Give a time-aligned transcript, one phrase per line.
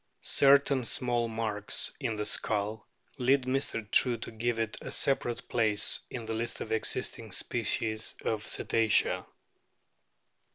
[0.23, 2.87] Certain small marks in the skull
[3.19, 3.87] lead Mr.
[3.91, 9.27] True to give it a separate place in the list of existing species of Cetacea.